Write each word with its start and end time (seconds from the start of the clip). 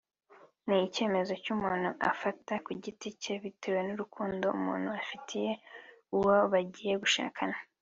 ni 0.67 0.77
icyemezo 0.87 1.33
cy’umuntu 1.43 1.89
afata 2.11 2.53
ku 2.65 2.71
giti 2.83 3.07
cye 3.21 3.33
bitewe 3.43 3.79
n’urukundo 3.87 4.45
umuntu 4.57 4.87
afitiye 5.01 5.51
uwo 6.15 6.35
bagiye 6.51 6.95
gushakana 7.03 7.57